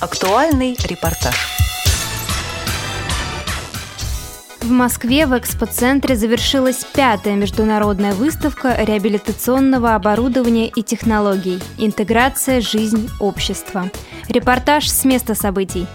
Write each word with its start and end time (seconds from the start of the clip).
Актуальный 0.00 0.76
репортаж. 0.84 1.34
В 4.60 4.70
Москве 4.70 5.26
в 5.26 5.36
экспоцентре 5.36 6.14
завершилась 6.14 6.86
пятая 6.94 7.34
международная 7.34 8.12
выставка 8.12 8.76
реабилитационного 8.78 9.96
оборудования 9.96 10.68
и 10.68 10.84
технологий 10.84 11.60
«Интеграция. 11.78 12.60
Жизнь. 12.60 13.10
Общества». 13.18 13.90
Репортаж 14.28 14.88
с 14.88 15.04
места 15.04 15.34
событий. 15.34 15.88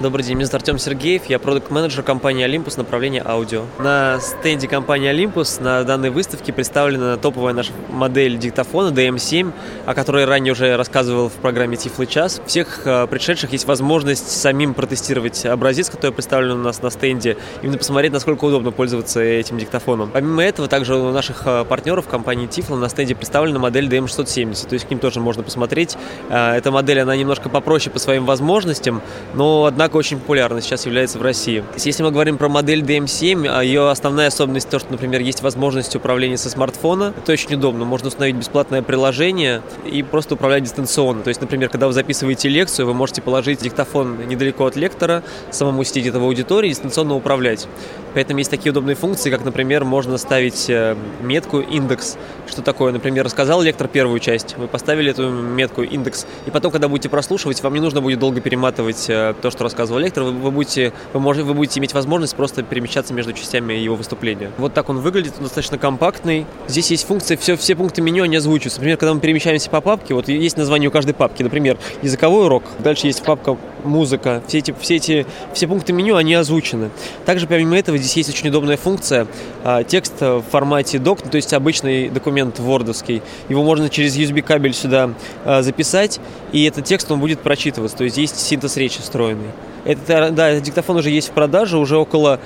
Добрый 0.00 0.24
день, 0.24 0.36
меня 0.36 0.46
зовут 0.46 0.62
Артем 0.62 0.78
Сергеев, 0.78 1.24
я 1.24 1.40
продукт-менеджер 1.40 2.04
компании 2.04 2.46
Olympus 2.46 2.74
направления 2.76 3.20
аудио. 3.26 3.64
На 3.80 4.20
стенде 4.20 4.68
компании 4.68 5.10
Olympus 5.10 5.60
на 5.60 5.82
данной 5.82 6.10
выставке 6.10 6.52
представлена 6.52 7.16
топовая 7.16 7.52
наша 7.52 7.72
модель 7.88 8.38
диктофона 8.38 8.94
DM7, 8.94 9.52
о 9.86 9.94
которой 9.94 10.24
ранее 10.24 10.52
уже 10.52 10.76
рассказывал 10.76 11.28
в 11.28 11.32
программе 11.32 11.76
Тифлый 11.76 12.06
час. 12.06 12.40
Всех 12.46 12.82
э, 12.84 13.08
пришедших 13.08 13.50
есть 13.50 13.66
возможность 13.66 14.30
самим 14.30 14.72
протестировать 14.72 15.44
образец, 15.44 15.90
который 15.90 16.12
представлен 16.12 16.52
у 16.52 16.62
нас 16.62 16.80
на 16.80 16.90
стенде, 16.90 17.36
именно 17.62 17.78
посмотреть, 17.78 18.12
насколько 18.12 18.44
удобно 18.44 18.70
пользоваться 18.70 19.20
этим 19.20 19.58
диктофоном. 19.58 20.10
Помимо 20.12 20.44
этого, 20.44 20.68
также 20.68 20.94
у 20.94 21.10
наших 21.10 21.42
э, 21.44 21.64
партнеров 21.64 22.06
компании 22.06 22.46
Tiflo 22.46 22.76
на 22.76 22.88
стенде 22.88 23.16
представлена 23.16 23.58
модель 23.58 23.88
DM670, 23.88 24.68
то 24.68 24.74
есть 24.74 24.86
к 24.86 24.90
ним 24.90 25.00
тоже 25.00 25.18
можно 25.18 25.42
посмотреть. 25.42 25.96
Э, 26.30 26.52
эта 26.52 26.70
модель, 26.70 27.00
она 27.00 27.16
немножко 27.16 27.48
попроще 27.48 27.92
по 27.92 27.98
своим 27.98 28.26
возможностям, 28.26 29.02
но 29.34 29.64
однако 29.64 29.87
однако 29.88 29.96
очень 29.96 30.18
популярной 30.18 30.60
сейчас 30.60 30.84
является 30.84 31.18
в 31.18 31.22
России. 31.22 31.64
Если 31.76 32.02
мы 32.02 32.10
говорим 32.10 32.36
про 32.36 32.50
модель 32.50 32.82
DM7, 32.82 33.48
а 33.48 33.64
ее 33.64 33.88
основная 33.88 34.26
особенность 34.26 34.68
то, 34.68 34.78
что, 34.78 34.92
например, 34.92 35.22
есть 35.22 35.40
возможность 35.40 35.96
управления 35.96 36.36
со 36.36 36.50
смартфона. 36.50 37.14
Это 37.16 37.32
очень 37.32 37.54
удобно. 37.54 37.86
Можно 37.86 38.08
установить 38.08 38.36
бесплатное 38.36 38.82
приложение 38.82 39.62
и 39.90 40.02
просто 40.02 40.34
управлять 40.34 40.64
дистанционно. 40.64 41.22
То 41.22 41.28
есть, 41.28 41.40
например, 41.40 41.70
когда 41.70 41.86
вы 41.86 41.94
записываете 41.94 42.50
лекцию, 42.50 42.86
вы 42.86 42.92
можете 42.92 43.22
положить 43.22 43.62
диктофон 43.62 44.28
недалеко 44.28 44.66
от 44.66 44.76
лектора, 44.76 45.22
самому 45.50 45.84
сидеть 45.84 46.12
в 46.12 46.22
аудитории 46.22 46.68
и 46.68 46.70
дистанционно 46.70 47.14
управлять. 47.14 47.66
Поэтому 48.12 48.38
есть 48.40 48.50
такие 48.50 48.72
удобные 48.72 48.96
функции, 48.96 49.30
как, 49.30 49.44
например, 49.44 49.84
можно 49.84 50.18
ставить 50.18 50.68
э, 50.68 50.96
метку 51.22 51.60
индекс. 51.60 52.16
Что 52.46 52.62
такое? 52.62 52.92
Например, 52.92 53.24
рассказал 53.24 53.62
лектор 53.62 53.88
первую 53.88 54.18
часть, 54.20 54.56
вы 54.56 54.66
поставили 54.66 55.10
эту 55.10 55.30
метку 55.30 55.82
индекс, 55.82 56.26
и 56.46 56.50
потом, 56.50 56.72
когда 56.72 56.88
будете 56.88 57.08
прослушивать, 57.08 57.62
вам 57.62 57.74
не 57.74 57.80
нужно 57.80 58.00
будет 58.00 58.18
долго 58.18 58.40
перематывать 58.40 59.08
э, 59.08 59.34
то, 59.40 59.50
что 59.50 59.64
рассказал 59.64 59.77
рассказывал 59.78 60.00
лектор, 60.00 60.24
вы, 60.24 60.32
вы, 60.32 60.50
будете, 60.50 60.92
вы, 61.12 61.20
можете, 61.20 61.44
вы 61.44 61.54
будете 61.54 61.78
иметь 61.78 61.94
возможность 61.94 62.34
просто 62.34 62.64
перемещаться 62.64 63.14
между 63.14 63.32
частями 63.32 63.74
его 63.74 63.94
выступления. 63.94 64.50
Вот 64.58 64.74
так 64.74 64.88
он 64.88 64.98
выглядит, 64.98 65.34
он 65.38 65.44
достаточно 65.44 65.78
компактный. 65.78 66.46
Здесь 66.66 66.90
есть 66.90 67.06
функции, 67.06 67.36
все, 67.36 67.56
все 67.56 67.76
пункты 67.76 68.02
меню, 68.02 68.24
они 68.24 68.36
озвучиваются. 68.36 68.80
Например, 68.80 68.96
когда 68.96 69.14
мы 69.14 69.20
перемещаемся 69.20 69.70
по 69.70 69.80
папке, 69.80 70.14
вот 70.14 70.26
есть 70.28 70.56
название 70.56 70.88
у 70.88 70.92
каждой 70.92 71.14
папки, 71.14 71.44
например, 71.44 71.78
языковой 72.02 72.46
урок, 72.46 72.64
дальше 72.80 73.06
есть 73.06 73.22
папка 73.22 73.56
музыка, 73.84 74.42
все 74.48 74.58
эти, 74.58 74.74
все 74.80 74.96
эти 74.96 75.26
все 75.54 75.68
пункты 75.68 75.92
меню, 75.92 76.16
они 76.16 76.34
озвучены. 76.34 76.90
Также, 77.24 77.46
помимо 77.46 77.78
этого, 77.78 77.96
здесь 77.98 78.16
есть 78.16 78.30
очень 78.30 78.48
удобная 78.48 78.76
функция, 78.76 79.28
а, 79.62 79.84
текст 79.84 80.20
в 80.20 80.42
формате 80.50 80.98
doc, 80.98 81.28
то 81.28 81.36
есть 81.36 81.52
обычный 81.52 82.08
документ 82.08 82.58
вордовский. 82.58 83.22
Его 83.48 83.62
можно 83.62 83.88
через 83.88 84.16
USB 84.16 84.42
кабель 84.42 84.74
сюда 84.74 85.10
а, 85.44 85.62
записать, 85.62 86.20
и 86.52 86.64
этот 86.64 86.84
текст, 86.84 87.10
он 87.12 87.20
будет 87.20 87.40
прочитываться, 87.40 87.96
то 87.96 88.04
есть 88.04 88.16
есть 88.16 88.38
синтез 88.40 88.76
речи 88.76 89.00
встроенный. 89.00 89.50
Это, 89.84 90.30
да, 90.30 90.60
диктофон 90.60 90.96
уже 90.96 91.10
есть 91.10 91.28
в 91.28 91.32
продаже, 91.32 91.78
уже 91.78 91.96
около 91.96 92.40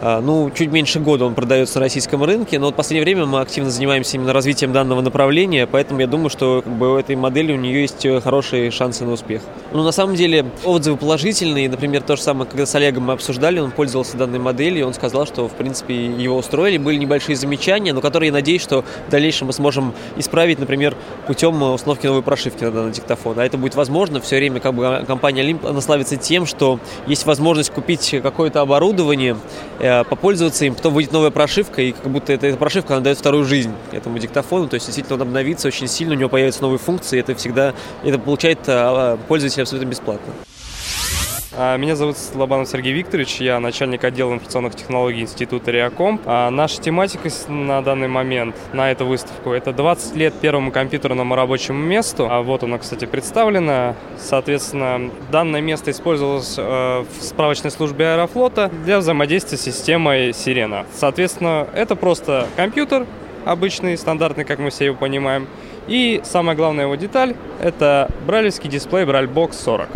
ну, 0.00 0.50
чуть 0.54 0.70
меньше 0.70 1.00
года 1.00 1.24
он 1.24 1.34
продается 1.34 1.78
на 1.78 1.86
российском 1.86 2.22
рынке, 2.22 2.58
но 2.58 2.66
вот 2.66 2.74
в 2.74 2.76
последнее 2.76 3.04
время 3.04 3.26
мы 3.26 3.40
активно 3.40 3.70
занимаемся 3.70 4.16
именно 4.16 4.32
развитием 4.32 4.72
данного 4.72 5.00
направления, 5.00 5.66
поэтому 5.66 6.00
я 6.00 6.06
думаю, 6.06 6.30
что 6.30 6.62
как 6.62 6.72
бы, 6.72 6.94
у 6.94 6.96
этой 6.96 7.16
модели 7.16 7.52
у 7.52 7.56
нее 7.56 7.82
есть 7.82 8.04
э, 8.06 8.20
хорошие 8.20 8.70
шансы 8.70 9.04
на 9.04 9.12
успех. 9.12 9.42
Ну, 9.72 9.82
на 9.82 9.92
самом 9.92 10.14
деле, 10.14 10.46
отзывы 10.64 10.96
положительные. 10.96 11.68
Например, 11.68 12.02
то 12.02 12.16
же 12.16 12.22
самое, 12.22 12.48
когда 12.48 12.64
с 12.64 12.74
Олегом 12.74 13.04
мы 13.04 13.14
обсуждали, 13.14 13.58
он 13.58 13.70
пользовался 13.70 14.16
данной 14.16 14.38
моделью, 14.38 14.86
он 14.86 14.94
сказал, 14.94 15.26
что, 15.26 15.48
в 15.48 15.52
принципе, 15.52 16.06
его 16.06 16.36
устроили. 16.36 16.78
Были 16.78 16.96
небольшие 16.96 17.36
замечания, 17.36 17.92
но 17.92 18.00
которые, 18.00 18.28
я 18.28 18.32
надеюсь, 18.32 18.62
что 18.62 18.84
в 19.08 19.10
дальнейшем 19.10 19.48
мы 19.48 19.52
сможем 19.52 19.94
исправить, 20.16 20.58
например, 20.58 20.96
путем 21.26 21.60
установки 21.62 22.06
новой 22.06 22.22
прошивки 22.22 22.64
на 22.64 22.70
данный 22.70 22.92
диктофон. 22.92 23.38
А 23.38 23.44
это 23.44 23.58
будет 23.58 23.74
возможно. 23.74 24.20
Все 24.20 24.36
время 24.36 24.60
как 24.60 24.74
бы 24.74 25.04
компания 25.06 25.42
Olympus 25.42 25.70
она 25.70 25.80
славится 25.80 26.16
тем, 26.16 26.46
что 26.46 26.78
есть 27.06 27.26
возможность 27.26 27.70
купить 27.70 28.16
какое-то 28.22 28.60
оборудование, 28.60 29.36
Э, 29.87 29.87
попользоваться 30.08 30.64
им, 30.64 30.74
потом 30.74 30.94
выйдет 30.94 31.12
новая 31.12 31.30
прошивка, 31.30 31.82
и 31.82 31.92
как 31.92 32.10
будто 32.10 32.32
эта, 32.32 32.46
эта 32.46 32.56
прошивка, 32.56 32.94
она 32.94 33.04
дает 33.04 33.18
вторую 33.18 33.44
жизнь 33.44 33.72
этому 33.92 34.18
диктофону, 34.18 34.68
то 34.68 34.74
есть 34.74 34.86
действительно 34.86 35.16
он 35.16 35.22
обновится 35.22 35.68
очень 35.68 35.88
сильно, 35.88 36.14
у 36.14 36.16
него 36.16 36.28
появятся 36.28 36.62
новые 36.62 36.78
функции, 36.78 37.20
это 37.20 37.34
всегда, 37.34 37.74
это 38.04 38.18
получает 38.18 38.60
э, 38.66 39.16
пользователь 39.28 39.62
абсолютно 39.62 39.88
бесплатно. 39.88 40.32
А, 41.60 41.76
меня 41.76 41.96
зовут 41.96 42.16
Лобанов 42.36 42.68
Сергей 42.68 42.92
Викторович, 42.92 43.40
я 43.40 43.58
начальник 43.58 44.04
отдела 44.04 44.32
информационных 44.32 44.76
технологий 44.76 45.22
Института 45.22 45.72
Реаком. 45.72 46.20
А 46.24 46.50
наша 46.50 46.80
тематика 46.80 47.28
на 47.48 47.82
данный 47.82 48.06
момент, 48.06 48.54
на 48.72 48.92
эту 48.92 49.06
выставку, 49.06 49.50
это 49.50 49.72
20 49.72 50.14
лет 50.14 50.34
первому 50.34 50.70
компьютерному 50.70 51.34
рабочему 51.34 51.80
месту. 51.80 52.28
А 52.30 52.42
вот 52.42 52.62
оно, 52.62 52.78
кстати, 52.78 53.06
представлено. 53.06 53.96
Соответственно, 54.18 55.10
данное 55.32 55.60
место 55.60 55.90
использовалось 55.90 56.54
э, 56.56 56.62
в 57.00 57.22
справочной 57.24 57.72
службе 57.72 58.06
Аэрофлота 58.06 58.70
для 58.84 59.00
взаимодействия 59.00 59.58
с 59.58 59.62
системой 59.62 60.32
Сирена. 60.32 60.86
Соответственно, 60.94 61.66
это 61.74 61.96
просто 61.96 62.46
компьютер, 62.54 63.04
обычный, 63.44 63.98
стандартный, 63.98 64.44
как 64.44 64.60
мы 64.60 64.70
все 64.70 64.84
его 64.84 64.96
понимаем. 64.96 65.48
И 65.88 66.20
самая 66.22 66.54
главная 66.54 66.84
его 66.84 66.94
деталь– 66.94 67.34
это 67.60 68.08
брайлевский 68.28 68.70
дисплей 68.70 69.02
Braillebox 69.02 69.54
40 69.54 69.88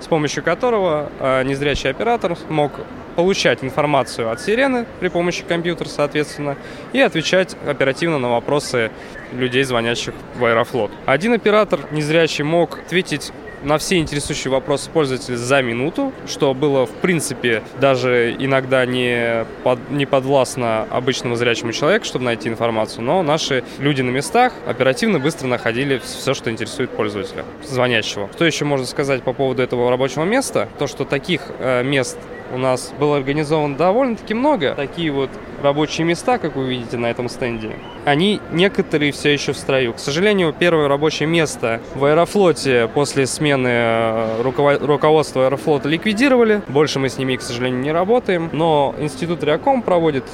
с 0.00 0.06
помощью 0.06 0.42
которого 0.42 1.10
э, 1.18 1.42
незрячий 1.44 1.90
оператор 1.90 2.36
мог 2.48 2.72
получать 3.16 3.64
информацию 3.64 4.30
от 4.30 4.40
сирены 4.40 4.86
при 5.00 5.08
помощи 5.08 5.42
компьютера, 5.42 5.88
соответственно, 5.88 6.56
и 6.92 7.00
отвечать 7.00 7.56
оперативно 7.66 8.18
на 8.18 8.30
вопросы 8.30 8.92
людей, 9.32 9.64
звонящих 9.64 10.14
в 10.36 10.44
Аэрофлот. 10.44 10.92
Один 11.04 11.32
оператор 11.32 11.80
незрячий 11.90 12.44
мог 12.44 12.78
ответить 12.78 13.32
на 13.62 13.78
все 13.78 13.98
интересующие 13.98 14.50
вопросы 14.50 14.90
пользователя 14.90 15.36
за 15.36 15.62
минуту, 15.62 16.12
что 16.26 16.54
было, 16.54 16.86
в 16.86 16.90
принципе, 16.90 17.62
даже 17.80 18.34
иногда 18.38 18.84
не, 18.86 19.44
под, 19.64 19.90
не 19.90 20.06
подвластно 20.06 20.82
обычному 20.90 21.36
зрячему 21.36 21.72
человеку, 21.72 22.04
чтобы 22.04 22.24
найти 22.24 22.48
информацию, 22.48 23.02
но 23.02 23.22
наши 23.22 23.64
люди 23.78 24.02
на 24.02 24.10
местах 24.10 24.52
оперативно 24.66 25.18
быстро 25.18 25.46
находили 25.46 25.98
все, 25.98 26.34
что 26.34 26.50
интересует 26.50 26.90
пользователя, 26.90 27.44
звонящего. 27.64 28.28
Что 28.32 28.44
еще 28.44 28.64
можно 28.64 28.86
сказать 28.86 29.22
по 29.22 29.32
поводу 29.32 29.62
этого 29.62 29.90
рабочего 29.90 30.24
места? 30.24 30.68
То, 30.78 30.86
что 30.86 31.04
таких 31.04 31.42
э, 31.58 31.82
мест 31.82 32.18
у 32.52 32.58
нас 32.58 32.92
было 32.98 33.16
организовано 33.16 33.76
довольно-таки 33.76 34.34
много. 34.34 34.74
Такие 34.74 35.10
вот 35.10 35.30
рабочие 35.62 36.06
места, 36.06 36.38
как 36.38 36.56
вы 36.56 36.68
видите 36.68 36.96
на 36.96 37.06
этом 37.06 37.28
стенде, 37.28 37.72
они 38.04 38.40
некоторые 38.52 39.12
все 39.12 39.32
еще 39.32 39.52
в 39.52 39.56
строю. 39.56 39.94
К 39.94 39.98
сожалению, 39.98 40.54
первое 40.58 40.88
рабочее 40.88 41.28
место 41.28 41.80
в 41.94 42.04
Аэрофлоте 42.04 42.88
после 42.92 43.26
смены 43.26 43.68
э, 43.68 44.42
руководства 44.80 45.46
Аэрофлота 45.46 45.88
ликвидировали. 45.88 46.62
Больше 46.68 46.98
мы 46.98 47.08
с 47.08 47.18
ними, 47.18 47.36
к 47.36 47.42
сожалению, 47.42 47.80
не 47.80 47.92
работаем. 47.92 48.50
Но 48.52 48.94
Институт 48.98 49.42
Реаком 49.42 49.82
проводит 49.82 50.24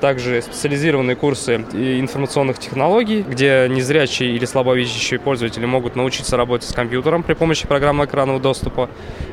также 0.00 0.42
специализированные 0.42 1.16
курсы 1.16 1.56
информационных 1.56 2.58
технологий, 2.58 3.22
где 3.22 3.66
незрячие 3.68 4.34
или 4.34 4.44
слабовидящие 4.44 5.20
пользователи 5.20 5.64
могут 5.66 5.96
научиться 5.96 6.36
работать 6.36 6.68
с 6.68 6.72
компьютером 6.72 7.22
при 7.22 7.34
помощи 7.34 7.66
программы 7.66 8.04
экранного 8.04 8.40
доступа, 8.40 8.88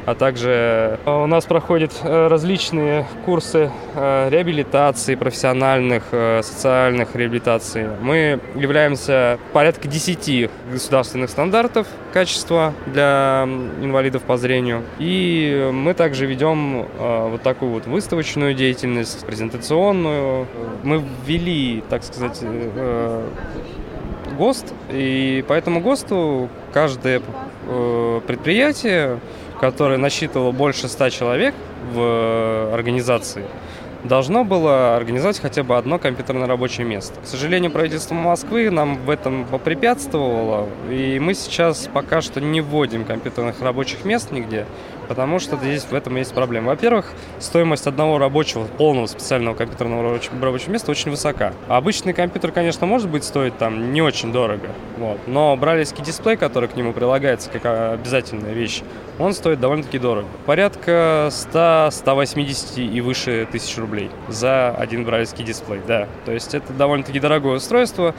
а 0.05 0.15
также 0.15 0.99
э, 1.05 1.23
у 1.23 1.27
нас 1.27 1.45
проходят 1.45 1.91
э, 2.03 2.27
различные 2.27 3.07
курсы 3.25 3.71
реабилитации, 3.95 5.15
профессиональных, 5.15 6.03
социальных 6.41 7.15
реабилитаций. 7.15 7.87
Мы 8.01 8.39
являемся 8.55 9.39
порядка 9.53 9.87
10 9.87 10.49
государственных 10.71 11.29
стандартов 11.29 11.87
качества 12.13 12.73
для 12.85 13.47
инвалидов 13.81 14.23
по 14.23 14.37
зрению. 14.37 14.83
И 14.99 15.69
мы 15.73 15.93
также 15.93 16.25
ведем 16.25 16.85
вот 16.97 17.41
такую 17.41 17.71
вот 17.71 17.85
выставочную 17.85 18.53
деятельность, 18.53 19.25
презентационную, 19.25 20.26
мы 20.83 21.03
ввели, 21.25 21.83
так 21.89 22.03
сказать, 22.03 22.39
э, 22.41 23.27
ГОСТ, 24.37 24.73
и 24.91 25.43
по 25.47 25.53
этому 25.53 25.79
ГОСТу 25.81 26.49
каждое 26.73 27.21
э, 27.67 28.21
предприятие, 28.27 29.19
которое 29.59 29.97
насчитывало 29.97 30.51
больше 30.51 30.87
100 30.87 31.09
человек 31.09 31.55
в 31.93 32.73
организации, 32.73 33.45
должно 34.07 34.43
было 34.43 34.95
организовать 34.95 35.39
хотя 35.39 35.63
бы 35.63 35.77
одно 35.77 35.99
компьютерное 35.99 36.47
рабочее 36.47 36.87
место. 36.87 37.19
К 37.21 37.27
сожалению, 37.27 37.71
правительство 37.71 38.15
Москвы 38.15 38.69
нам 38.69 38.97
в 38.97 39.09
этом 39.09 39.45
попрепятствовало, 39.45 40.67
и 40.89 41.19
мы 41.19 41.33
сейчас 41.33 41.89
пока 41.93 42.21
что 42.21 42.41
не 42.41 42.61
вводим 42.61 43.05
компьютерных 43.05 43.61
рабочих 43.61 44.05
мест 44.05 44.31
нигде, 44.31 44.65
потому 45.07 45.39
что 45.39 45.57
здесь 45.57 45.83
в 45.83 45.93
этом 45.93 46.15
есть 46.15 46.33
проблема. 46.33 46.69
Во-первых, 46.69 47.11
стоимость 47.39 47.87
одного 47.87 48.17
рабочего, 48.17 48.65
полного 48.65 49.07
специального 49.07 49.55
компьютерного 49.55 50.19
рабочего 50.41 50.71
места 50.71 50.91
очень 50.91 51.11
высока. 51.11 51.53
Обычный 51.67 52.13
компьютер, 52.13 52.51
конечно, 52.51 52.87
может 52.87 53.09
быть 53.09 53.23
стоить 53.23 53.57
там 53.57 53.91
не 53.91 54.01
очень 54.01 54.31
дорого, 54.31 54.69
вот, 54.97 55.19
но 55.27 55.55
бралевский 55.55 56.03
дисплей, 56.03 56.37
который 56.37 56.69
к 56.69 56.75
нему 56.75 56.93
прилагается 56.93 57.49
как 57.49 57.65
обязательная 57.65 58.53
вещь, 58.53 58.81
он 59.19 59.33
стоит 59.33 59.59
довольно-таки 59.59 59.99
дорого. 59.99 60.27
Порядка 60.45 61.29
100-180 61.31 62.85
и 62.85 63.01
выше 63.01 63.47
тысяч 63.51 63.77
рублей 63.77 63.96
за 64.27 64.71
один 64.71 65.03
брайлевский 65.05 65.43
дисплей, 65.43 65.81
да. 65.87 66.07
То 66.25 66.31
есть 66.31 66.53
это 66.53 66.73
довольно-таки 66.73 67.19
дорогое 67.19 67.57
устройство, 67.57 68.13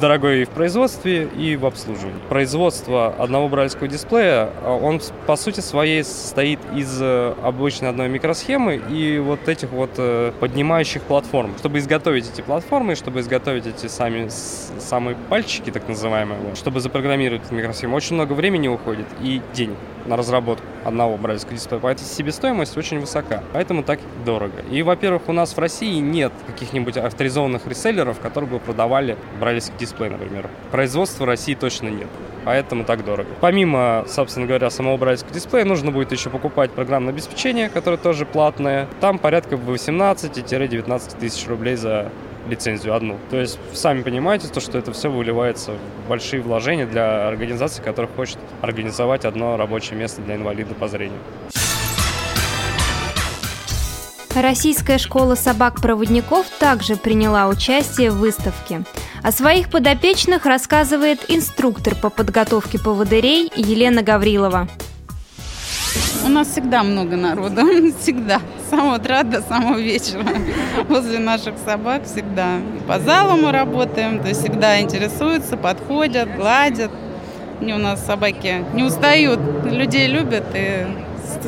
дорогой 0.00 0.42
и 0.42 0.44
в 0.44 0.50
производстве, 0.50 1.24
и 1.24 1.56
в 1.56 1.66
обслуживании. 1.66 2.18
Производство 2.28 3.14
одного 3.18 3.48
брайлевского 3.48 3.88
дисплея, 3.88 4.50
а, 4.62 4.76
он 4.76 5.00
по 5.26 5.36
сути 5.36 5.60
своей 5.60 6.04
состоит 6.04 6.60
из 6.74 6.98
э, 7.00 7.34
обычной 7.42 7.90
одной 7.90 8.08
микросхемы 8.08 8.76
и 8.76 9.18
вот 9.18 9.48
этих 9.48 9.70
вот 9.70 9.90
э, 9.98 10.32
поднимающих 10.40 11.02
платформ. 11.02 11.54
Чтобы 11.58 11.78
изготовить 11.78 12.30
эти 12.30 12.40
платформы, 12.40 12.94
чтобы 12.94 13.20
изготовить 13.20 13.66
эти 13.66 13.86
сами 13.86 14.28
самые 14.28 15.16
пальчики, 15.28 15.70
так 15.70 15.88
называемые, 15.88 16.54
чтобы 16.54 16.80
запрограммировать 16.80 17.44
эту 17.44 17.54
микросхему, 17.54 17.96
очень 17.96 18.14
много 18.14 18.32
времени 18.32 18.68
уходит 18.68 19.06
и 19.20 19.40
денег 19.52 19.76
на 20.06 20.16
разработку 20.16 20.66
одного 20.84 21.16
брайлевского 21.16 21.54
дисплея. 21.54 21.80
Поэтому 21.80 22.08
себестоимость 22.08 22.76
очень 22.76 22.98
высока, 23.00 23.42
поэтому 23.52 23.82
так 23.82 24.00
дорого. 24.24 24.60
И, 24.70 24.82
во-первых, 24.82 25.28
у 25.28 25.32
нас 25.32 25.56
в 25.56 25.58
России 25.58 25.98
нет 26.00 26.32
каких-нибудь 26.46 26.96
авторизованных 26.96 27.66
реселлеров, 27.66 28.20
которые 28.20 28.50
бы 28.50 28.58
продавали 28.58 29.16
брайлевский 29.38 29.76
дисплей, 29.82 30.10
например. 30.10 30.48
Производства 30.70 31.24
в 31.24 31.26
России 31.26 31.54
точно 31.54 31.88
нет 31.88 32.08
поэтому 32.44 32.84
так 32.84 33.04
дорого. 33.04 33.28
Помимо, 33.40 34.04
собственно 34.08 34.46
говоря, 34.46 34.70
самого 34.70 34.96
брайлевского 34.96 35.32
дисплея, 35.32 35.64
нужно 35.64 35.90
будет 35.90 36.12
еще 36.12 36.30
покупать 36.30 36.70
программное 36.70 37.12
обеспечение, 37.12 37.68
которое 37.68 37.96
тоже 37.96 38.26
платное. 38.26 38.88
Там 39.00 39.18
порядка 39.18 39.56
18-19 39.56 41.18
тысяч 41.18 41.46
рублей 41.46 41.76
за 41.76 42.10
лицензию 42.48 42.94
одну. 42.94 43.18
То 43.30 43.36
есть, 43.36 43.58
сами 43.72 44.02
понимаете, 44.02 44.48
то, 44.48 44.60
что 44.60 44.76
это 44.76 44.92
все 44.92 45.10
выливается 45.10 45.72
в 45.72 46.08
большие 46.08 46.42
вложения 46.42 46.86
для 46.86 47.28
организации, 47.28 47.82
которая 47.82 48.10
хочет 48.12 48.38
организовать 48.60 49.24
одно 49.24 49.56
рабочее 49.56 49.98
место 49.98 50.22
для 50.22 50.34
инвалида 50.34 50.74
по 50.74 50.88
зрению. 50.88 51.18
Российская 54.34 54.96
школа 54.96 55.34
собак-проводников 55.34 56.46
также 56.58 56.96
приняла 56.96 57.48
участие 57.48 58.10
в 58.10 58.16
выставке. 58.16 58.82
О 59.22 59.30
своих 59.30 59.68
подопечных 59.68 60.46
рассказывает 60.46 61.20
инструктор 61.28 61.94
по 61.94 62.08
подготовке 62.08 62.78
поводырей 62.78 63.52
Елена 63.54 64.02
Гаврилова. 64.02 64.68
У 66.24 66.28
нас 66.28 66.48
всегда 66.48 66.82
много 66.82 67.16
народа, 67.16 67.62
всегда, 68.00 68.40
с 68.66 68.70
самого 68.70 68.96
утра 68.96 69.22
до 69.22 69.42
самого 69.42 69.78
вечера. 69.78 70.24
Возле 70.88 71.18
наших 71.18 71.54
собак 71.66 72.06
всегда. 72.06 72.58
По 72.88 72.98
залу 73.00 73.36
мы 73.36 73.52
работаем, 73.52 74.18
то 74.20 74.28
есть 74.28 74.40
всегда 74.40 74.80
интересуются, 74.80 75.58
подходят, 75.58 76.34
гладят. 76.36 76.90
Они 77.60 77.74
у 77.74 77.78
нас 77.78 78.04
собаки 78.04 78.64
не 78.72 78.82
устают, 78.82 79.40
людей 79.64 80.06
любят 80.06 80.46
и 80.54 80.86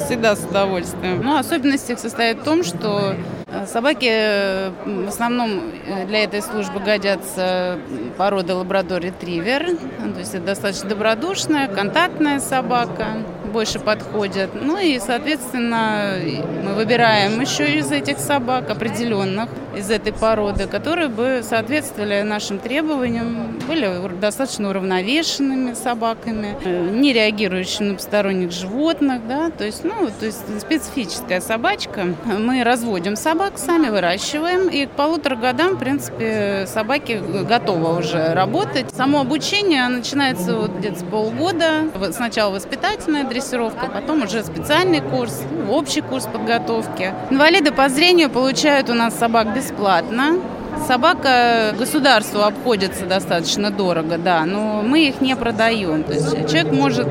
всегда 0.00 0.36
с 0.36 0.44
удовольствием. 0.44 1.22
Но 1.22 1.36
особенность 1.38 1.88
их 1.90 1.98
состоит 1.98 2.38
в 2.38 2.44
том, 2.44 2.64
что 2.64 3.14
э, 3.46 3.66
собаки 3.66 4.08
э, 4.10 4.70
в 4.84 5.08
основном 5.08 5.60
э, 5.86 6.06
для 6.06 6.24
этой 6.24 6.42
службы 6.42 6.80
годятся 6.80 7.78
породы 8.16 8.54
лабрадор-ретривер. 8.54 9.76
То 10.14 10.18
есть 10.18 10.34
это 10.34 10.46
достаточно 10.46 10.88
добродушная, 10.88 11.68
контактная 11.68 12.40
собака 12.40 13.06
больше 13.52 13.78
подходят. 13.78 14.50
Ну 14.60 14.78
и, 14.78 14.98
соответственно, 14.98 16.18
мы 16.64 16.74
выбираем 16.74 17.40
еще 17.40 17.78
из 17.78 17.92
этих 17.92 18.18
собак 18.18 18.68
определенных, 18.68 19.48
из 19.76 19.90
этой 19.90 20.12
породы, 20.12 20.66
которые 20.66 21.08
бы 21.08 21.40
соответствовали 21.48 22.22
нашим 22.22 22.58
требованиям, 22.58 23.60
были 23.66 23.90
достаточно 24.20 24.70
уравновешенными 24.70 25.74
собаками, 25.74 26.56
не 26.64 27.12
реагирующими 27.12 27.88
на 27.88 27.94
посторонних 27.94 28.52
животных, 28.52 29.26
да, 29.26 29.50
то 29.50 29.64
есть, 29.64 29.84
ну, 29.84 30.10
то 30.18 30.26
есть 30.26 30.42
специфическая 30.60 31.40
собачка. 31.40 32.14
Мы 32.24 32.62
разводим 32.64 33.16
собак, 33.16 33.54
сами 33.56 33.88
выращиваем, 33.88 34.68
и 34.68 34.86
к 34.86 34.90
полутора 34.90 35.36
годам, 35.36 35.74
в 35.74 35.78
принципе, 35.78 36.66
собаки 36.66 37.20
готовы 37.48 37.98
уже 37.98 38.34
работать. 38.34 38.94
Само 38.94 39.20
обучение 39.20 39.86
начинается 39.88 40.56
вот 40.56 40.70
где-то 40.72 41.00
с 41.00 41.02
полгода. 41.02 41.90
Сначала 42.12 42.52
воспитательная 42.54 43.24
дрессировка, 43.24 43.86
потом 43.86 44.22
уже 44.22 44.44
специальный 44.44 45.00
курс, 45.00 45.42
общий 45.70 46.00
курс 46.00 46.26
подготовки. 46.26 47.12
Инвалиды 47.30 47.72
по 47.72 47.88
зрению 47.88 48.30
получают 48.30 48.90
у 48.90 48.94
нас 48.94 49.14
собак 49.18 49.54
бесплатно. 49.54 50.38
Собака 50.86 51.74
государству 51.78 52.40
обходится 52.42 53.06
достаточно 53.06 53.70
дорого, 53.70 54.18
да, 54.18 54.44
но 54.44 54.82
мы 54.82 55.08
их 55.08 55.20
не 55.20 55.34
продаем. 55.34 56.04
То 56.04 56.12
есть 56.12 56.30
человек 56.50 56.72
может 56.72 57.08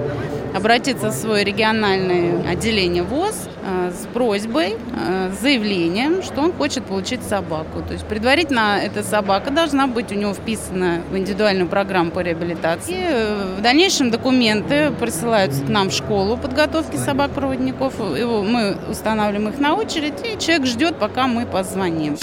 обратиться 0.54 1.10
в 1.10 1.14
свое 1.14 1.44
региональное 1.44 2.48
отделение 2.50 3.04
ВОЗ 3.04 3.50
э, 3.66 3.92
с 3.92 4.06
просьбой, 4.14 4.76
э, 4.96 5.32
с 5.36 5.42
заявлением, 5.42 6.22
что 6.22 6.42
он 6.42 6.54
хочет 6.54 6.86
получить 6.86 7.24
собаку. 7.24 7.82
То 7.88 7.94
есть 7.94 8.06
предварительно 8.06 8.80
эта 8.82 9.04
собака 9.04 9.52
должна 9.52 9.88
быть 9.88 10.12
у 10.12 10.16
него 10.16 10.34
вписана 10.34 11.02
в 11.12 11.18
индивидуальную 11.18 11.68
программу 11.68 12.12
по 12.12 12.20
реабилитации. 12.20 12.94
И 12.94 13.04
э, 13.04 13.56
в 13.58 13.62
дальнейшем 13.62 14.12
документы 14.12 14.92
присылаются 15.00 15.64
к 15.64 15.70
нам 15.70 15.90
в 15.90 15.94
школу 15.94 16.38
подготовки 16.38 16.98
собак-проводников. 16.98 17.94
Мы 18.00 18.78
устанавливаем 18.90 19.50
их 19.50 19.60
на 19.60 19.76
очередь, 19.76 20.14
и 20.24 20.40
человек 20.40 20.68
ждет, 20.68 20.98
пока 20.98 21.28
мы 21.28 21.46
позвоним. 21.46 22.18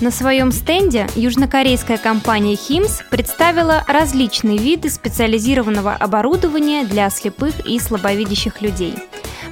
На 0.00 0.12
своем 0.12 0.52
стенде 0.52 1.08
южнокорейская 1.16 1.98
компания 1.98 2.54
HIMS 2.54 3.02
представила 3.10 3.82
различные 3.88 4.56
виды 4.56 4.90
специализированного 4.90 5.92
оборудования 5.92 6.84
для 6.84 7.10
слепых 7.10 7.66
и 7.66 7.80
слабовидящих 7.80 8.62
людей. 8.62 8.94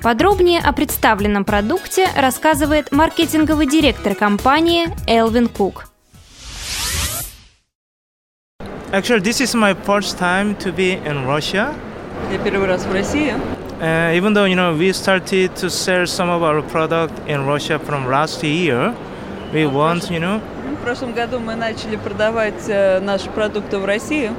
Подробнее 0.02 0.60
о 0.60 0.72
представленном 0.72 1.44
продукте 1.44 2.06
рассказывает 2.16 2.92
маркетинговый 2.92 3.66
директор 3.66 4.14
компании 4.14 4.86
Элвин 5.08 5.48
Кук. 5.48 5.88
Actually, 8.92 9.22
this 9.22 9.40
is 9.40 9.52
my 9.52 9.74
first 9.84 10.16
time 10.16 10.56
to 10.58 10.72
be 10.72 11.02
in 11.04 11.26
Russia. 11.26 11.74
Я 12.30 12.38
первый 12.38 12.68
раз 12.68 12.86
в 12.86 12.92
России. 12.92 13.34
Uh, 13.80 14.16
even 14.16 14.32
though 14.32 14.44
you 14.44 14.54
know 14.54 14.72
we 14.72 14.92
started 14.92 15.56
to 15.56 15.68
sell 15.68 16.06
some 16.06 16.30
of 16.30 16.44
our 16.44 16.62
product 16.62 17.12
in 17.26 17.44
Russia 17.44 17.80
from 17.80 18.06
last 18.08 18.44
year, 18.44 18.94
we 19.53 19.65
want, 19.65 20.09
you 20.09 20.19
know. 20.19 20.41
В 20.79 20.83
прошлом 20.83 21.13
году 21.13 21.39
мы 21.39 21.55
начали 21.55 21.95
продавать 21.95 22.67
э, 22.67 22.99
наши 22.99 23.29
продукты 23.29 23.77
в 23.77 23.85
России. 23.85 24.31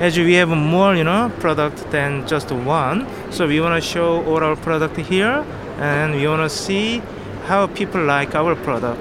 As 0.00 0.16
we 0.16 0.34
have 0.34 0.48
more, 0.48 0.94
you 0.94 1.04
know, 1.04 1.30
product 1.40 1.90
than 1.90 2.24
just 2.26 2.50
one, 2.52 3.06
so 3.30 3.46
we 3.46 3.60
want 3.60 3.74
to 3.74 3.80
show 3.80 4.24
all 4.26 4.42
our 4.42 4.56
product 4.56 4.96
here, 4.96 5.44
and 5.80 6.14
we 6.14 6.26
want 6.26 6.42
to 6.42 6.48
see 6.48 7.02
how 7.48 7.66
people 7.66 8.02
like 8.04 8.34
our 8.34 8.54
product. 8.54 8.98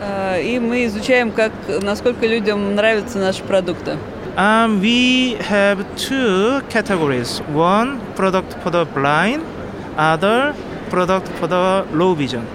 Э, 0.00 0.42
и 0.42 0.58
мы 0.58 0.86
изучаем, 0.86 1.30
как, 1.30 1.52
насколько 1.82 2.26
людям 2.26 2.74
нравятся 2.74 3.18
наши 3.18 3.42
продукты. 3.42 3.96
Um, 4.36 4.80
we 4.80 5.36
have 5.50 5.84
two 5.96 6.62
categories. 6.70 7.40
One 7.52 8.00
product 8.16 8.54
for 8.62 8.70
the 8.70 8.86
blind, 8.86 9.44
other 9.98 10.54
product 10.88 11.28
for 11.38 11.46
the 11.46 11.86
low 11.92 12.14
vision. 12.14 12.46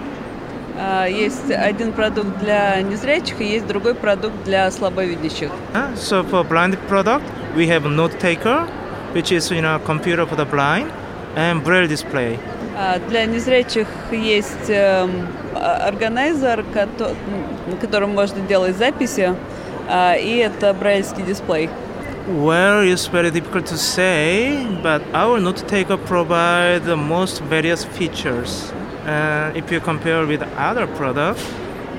Есть 1.07 1.51
один 1.51 1.91
продукт 1.93 2.39
для 2.39 2.81
незрячих 2.81 3.39
и 3.41 3.45
есть 3.45 3.67
другой 3.67 3.93
продукт 3.93 4.35
для 4.43 4.69
слабовидящих. 4.71 5.51
Uh, 5.73 5.95
so 5.95 6.23
for 6.23 6.43
blind 6.43 6.77
product, 6.87 7.23
we 7.55 7.67
have 7.67 7.85
note 7.85 8.19
taker, 8.19 8.67
which 9.13 9.31
is 9.31 9.51
you 9.51 9.61
know 9.61 9.79
computer 9.85 10.25
for 10.25 10.35
the 10.35 10.45
blind, 10.45 10.91
and 11.35 11.63
braille 11.63 11.87
display. 11.87 12.39
Для 13.09 13.25
незрячих 13.25 13.87
есть 14.11 14.71
органайзер, 15.55 16.65
на 17.67 17.77
котором 17.79 18.15
можно 18.15 18.41
делать 18.41 18.75
записи, 18.75 19.35
и 19.89 20.43
это 20.43 20.73
брайльский 20.73 21.23
дисплей. 21.23 21.69
Well, 22.25 22.81
it's 22.81 23.05
very 23.05 23.31
difficult 23.31 23.67
to 23.67 23.77
say, 23.77 24.65
but 24.81 25.03
our 25.13 25.39
note 25.39 25.67
taker 25.67 25.97
provides 25.97 26.85
the 26.85 26.95
most 26.95 27.41
various 27.43 27.83
features. 27.83 28.71
Uh, 29.05 29.51
if 29.53 29.69
you 29.69 29.81
compare 29.81 30.25
with 30.25 30.41
other 30.55 30.87
products, 30.87 31.43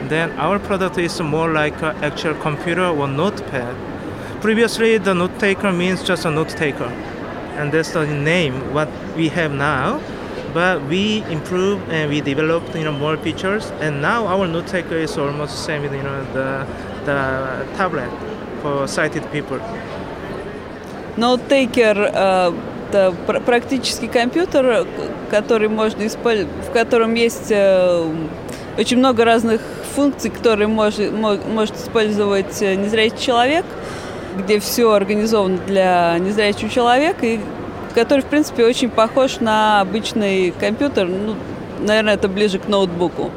then 0.09 0.33
our 0.39 0.59
product 0.59 0.97
is 0.97 1.21
more 1.21 1.53
like 1.53 1.75
an 1.83 1.95
actual 2.03 2.35
computer 2.37 2.87
or 2.87 3.07
notepad. 3.07 3.77
Previously, 4.41 4.97
the 4.97 5.15
note 5.15 5.39
taker 5.39 5.71
means 5.71 6.03
just 6.03 6.25
a 6.25 6.31
note 6.31 6.49
taker, 6.49 6.91
and 7.59 7.73
that's 7.73 7.93
the 7.93 8.07
name 8.07 8.73
what 8.73 8.89
we 9.17 9.29
have 9.29 9.53
now. 9.53 10.01
But 10.55 10.83
we 10.85 11.23
improved 11.25 11.91
and 11.91 12.09
we 12.11 12.21
developed 12.23 12.75
you 12.75 12.85
know 12.85 12.93
more 12.93 13.19
features, 13.19 13.71
and 13.81 14.01
now 14.01 14.27
our 14.27 14.47
note 14.47 14.67
taker 14.67 14.97
is 14.97 15.19
almost 15.19 15.65
same 15.65 15.83
with 15.83 15.93
you 15.93 16.03
know 16.03 16.25
the 16.33 16.67
the 17.05 17.67
tablet 17.77 18.11
for 18.63 18.87
sighted 18.89 19.31
people. 19.31 19.61
Note 21.19 21.49
taker. 21.51 22.11
Uh 22.15 22.74
это 22.95 23.15
практический 23.45 24.07
компьютер, 24.07 24.87
который 25.31 25.69
можно 25.69 26.07
в 26.07 26.73
котором 26.73 27.15
есть 27.15 27.51
э, 27.51 28.07
очень 28.79 28.99
много 28.99 29.25
разных 29.25 29.61
функций, 29.95 30.31
которые 30.31 30.69
может, 30.69 31.13
может 31.13 31.77
использовать 31.77 32.63
э, 32.63 32.77
незрячий 32.77 33.19
человек, 33.19 33.65
где 34.39 34.61
все 34.61 34.93
организовано 34.93 35.59
для 35.67 36.17
незрячего 36.19 36.71
человека, 36.71 37.27
и 37.27 37.41
который, 37.95 38.21
в 38.21 38.27
принципе, 38.27 38.65
очень 38.65 38.91
похож 38.91 39.41
на 39.41 39.81
обычный 39.81 40.53
компьютер. 40.53 41.09
Ну, 41.09 41.35
наверное, 41.81 42.15
это 42.15 42.29
ближе 42.29 42.59
к 42.59 42.69
ноутбуку. 42.69 43.31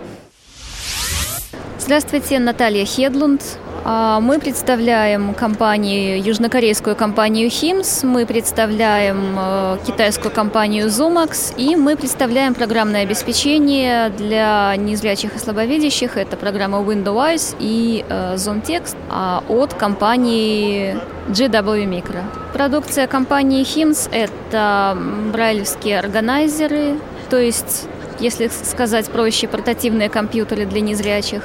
Здравствуйте, 1.79 2.39
Наталья 2.39 2.85
Хедлунд, 2.85 3.41
мы 3.87 4.37
представляем 4.39 5.33
компанию, 5.33 6.21
южнокорейскую 6.21 6.93
компанию 6.93 7.47
HIMS, 7.47 8.05
мы 8.05 8.25
представляем 8.25 9.37
э, 9.39 9.77
китайскую 9.87 10.29
компанию 10.29 10.87
Zumax, 10.87 11.55
и 11.55 11.77
мы 11.77 11.95
представляем 11.95 12.53
программное 12.53 13.03
обеспечение 13.03 14.09
для 14.09 14.75
незрячих 14.75 15.37
и 15.37 15.39
слабовидящих. 15.39 16.17
Это 16.17 16.35
программа 16.35 16.79
Windows 16.79 17.55
и 17.59 18.03
э, 18.09 18.35
ZoneText 18.35 18.97
а, 19.09 19.41
от 19.47 19.73
компании 19.73 20.97
GW 21.29 21.85
Micro. 21.85 22.23
Продукция 22.51 23.07
компании 23.07 23.63
HIMS– 23.63 24.09
это 24.11 24.97
брайлевские 25.31 25.99
органайзеры, 25.99 26.97
то 27.29 27.37
есть 27.37 27.87
если 28.19 28.47
сказать 28.47 29.07
проще, 29.07 29.47
портативные 29.47 30.09
компьютеры 30.09 30.65
для 30.65 30.81
незрячих. 30.81 31.43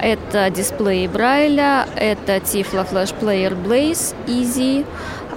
Это 0.00 0.48
дисплей 0.50 1.08
Брайля, 1.08 1.86
это 1.96 2.36
Tiflo 2.36 2.88
Flash 2.88 3.14
Player 3.20 3.56
Blaze 3.60 4.14
Easy 4.26 4.86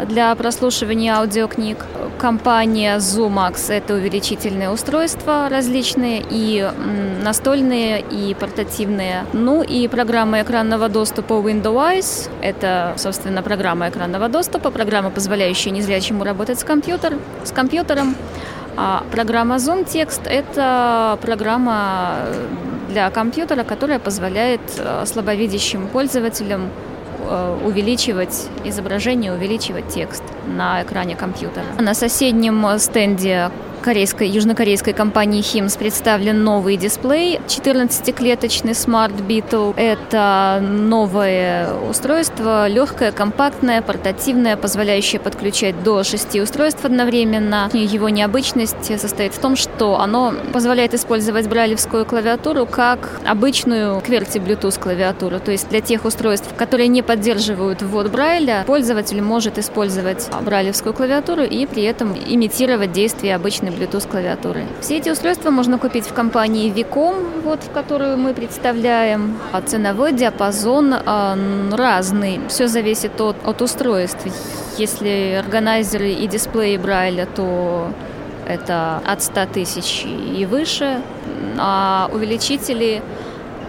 для 0.05 0.33
прослушивания 0.35 1.15
аудиокниг. 1.15 1.85
Компания 2.19 2.97
Zoomax– 2.97 3.55
это 3.71 3.95
увеличительные 3.95 4.69
устройства 4.69 5.49
различные, 5.49 6.23
и 6.29 6.69
настольные, 7.23 8.01
и 8.01 8.35
портативные. 8.35 9.25
Ну 9.33 9.63
и 9.63 9.87
программа 9.87 10.41
экранного 10.41 10.89
доступа 10.89 11.33
Windows– 11.33 12.29
это, 12.41 12.93
собственно, 12.97 13.41
программа 13.41 13.89
экранного 13.89 14.29
доступа, 14.29 14.69
программа, 14.69 15.09
позволяющая 15.09 15.71
незрячему 15.71 16.23
работать 16.23 16.59
с, 16.59 16.63
компьютер, 16.63 17.17
с 17.43 17.51
компьютером. 17.51 18.15
А 18.77 19.03
программа 19.11 19.55
Zoom 19.55 19.85
Text– 19.85 20.21
это 20.25 21.17
программа 21.21 22.15
для 22.89 23.09
компьютера, 23.09 23.63
которая 23.63 23.99
позволяет 23.99 24.61
э, 24.77 25.05
слабовидящим 25.05 25.87
пользователям 25.87 26.69
э, 27.29 27.57
увеличивать 27.65 28.47
изображение, 28.65 29.33
увеличивать 29.33 29.87
текст 29.89 30.23
на 30.47 30.83
экране 30.83 31.15
компьютера. 31.15 31.65
На 31.79 31.93
соседнем 31.93 32.65
стенде 32.79 33.51
корейской, 33.81 34.29
южнокорейской 34.29 34.93
компании 34.93 35.41
HIMS 35.41 35.77
представлен 35.77 36.43
новый 36.43 36.77
дисплей 36.77 37.39
14-клеточный 37.47 38.71
Smart 38.71 39.15
Beetle. 39.27 39.73
Это 39.75 40.59
новое 40.61 41.73
устройство, 41.89 42.67
легкое, 42.67 43.11
компактное, 43.11 43.81
портативное, 43.81 44.55
позволяющее 44.55 45.19
подключать 45.19 45.83
до 45.83 46.03
6 46.03 46.35
устройств 46.39 46.85
одновременно. 46.85 47.69
Его 47.73 48.09
необычность 48.09 48.99
состоит 48.99 49.33
в 49.33 49.39
том, 49.39 49.55
что 49.55 49.99
оно 49.99 50.33
позволяет 50.53 50.93
использовать 50.93 51.47
брайлевскую 51.47 52.05
клавиатуру 52.05 52.65
как 52.65 53.19
обычную 53.25 53.99
QWERTY 53.99 54.45
Bluetooth 54.45 54.79
клавиатуру. 54.79 55.39
То 55.39 55.51
есть 55.51 55.69
для 55.69 55.81
тех 55.81 56.05
устройств, 56.05 56.47
которые 56.55 56.87
не 56.87 57.01
поддерживают 57.01 57.81
ввод 57.81 58.11
Брайля, 58.11 58.63
пользователь 58.67 59.21
может 59.21 59.57
использовать 59.57 60.29
брайлевскую 60.41 60.93
клавиатуру 60.93 61.43
и 61.43 61.65
при 61.65 61.83
этом 61.83 62.15
имитировать 62.15 62.91
действие 62.91 63.35
обычной 63.35 63.70
Bluetooth 63.71 64.09
клавиатуры. 64.09 64.65
Все 64.81 64.97
эти 64.97 65.09
устройства 65.09 65.49
можно 65.49 65.77
купить 65.77 66.05
в 66.05 66.13
компании 66.13 66.71
Vicom, 66.71 67.41
вот, 67.43 67.63
в 67.63 67.71
которую 67.71 68.17
мы 68.17 68.33
представляем. 68.33 69.37
А 69.51 69.61
ценовой 69.61 70.13
диапазон 70.13 70.93
э, 70.93 71.75
разный. 71.75 72.39
Все 72.47 72.67
зависит 72.67 73.19
от, 73.19 73.35
от 73.45 73.61
устройств. 73.61 74.25
Если 74.77 75.35
органайзеры 75.39 76.11
и 76.11 76.27
дисплеи 76.27 76.77
Брайля, 76.77 77.25
то 77.25 77.91
это 78.47 79.01
от 79.05 79.21
100 79.21 79.45
тысяч 79.53 80.05
и 80.05 80.45
выше. 80.45 81.01
А 81.57 82.09
увеличители 82.13 83.01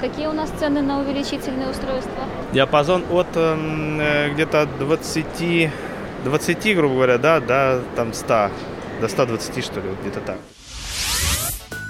Какие 0.02 0.26
у 0.26 0.32
нас 0.32 0.50
цены 0.58 0.82
на 0.82 0.98
увеличительные 0.98 1.70
устройства? 1.70 2.24
Диапазон 2.52 3.04
от 3.12 3.28
эм, 3.36 4.00
э, 4.00 4.30
где-то 4.30 4.66
20, 4.80 5.70
20, 6.24 6.76
грубо 6.76 6.94
говоря, 6.96 7.18
да, 7.18 7.38
до 7.38 7.82
там 7.94 8.12
100 8.12 8.50
до 9.02 9.08
120, 9.08 9.64
что 9.64 9.80
ли, 9.80 9.88
где-то 10.00 10.20
так. 10.20 10.38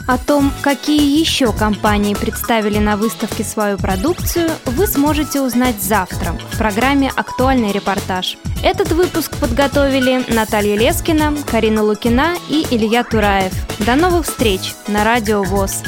О 0.09 0.19
том, 0.19 0.53
какие 0.63 1.21
еще 1.21 1.53
компании 1.53 2.15
представили 2.15 2.79
на 2.79 2.97
выставке 2.97 3.45
свою 3.45 3.79
продукцию, 3.79 4.51
вы 4.65 4.87
сможете 4.89 5.41
узнать 5.41 5.81
завтра 5.81 6.33
в 6.51 6.59
программе 6.59 7.13
«Актуальный 7.15 7.71
репортаж». 7.71 8.37
Этот 8.65 8.91
выпуск 8.93 9.37
подготовили 9.37 10.25
Наталья 10.35 10.77
Лескина, 10.77 11.35
Карина 11.51 11.83
Лукина 11.85 12.35
и 12.49 12.67
Илья 12.71 13.05
Тураев. 13.05 13.53
До 13.87 13.95
новых 13.95 14.27
встреч 14.27 14.75
на 14.89 15.05
Радио 15.05 15.43
ВОЗ. 15.43 15.83